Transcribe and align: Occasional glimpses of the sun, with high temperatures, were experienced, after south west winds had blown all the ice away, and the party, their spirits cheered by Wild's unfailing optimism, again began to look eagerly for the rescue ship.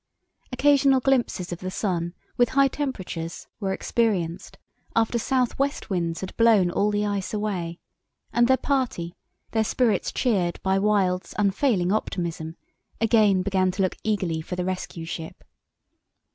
Occasional 0.51 0.99
glimpses 0.99 1.51
of 1.51 1.59
the 1.59 1.69
sun, 1.69 2.15
with 2.35 2.49
high 2.57 2.69
temperatures, 2.69 3.45
were 3.59 3.71
experienced, 3.71 4.57
after 4.95 5.19
south 5.19 5.59
west 5.59 5.91
winds 5.91 6.21
had 6.21 6.35
blown 6.37 6.71
all 6.71 6.89
the 6.89 7.05
ice 7.05 7.35
away, 7.35 7.77
and 8.33 8.47
the 8.47 8.57
party, 8.57 9.15
their 9.51 9.63
spirits 9.63 10.11
cheered 10.11 10.59
by 10.63 10.79
Wild's 10.79 11.35
unfailing 11.37 11.91
optimism, 11.93 12.55
again 12.99 13.43
began 13.43 13.69
to 13.69 13.83
look 13.83 13.95
eagerly 14.03 14.41
for 14.41 14.55
the 14.55 14.65
rescue 14.65 15.05
ship. 15.05 15.43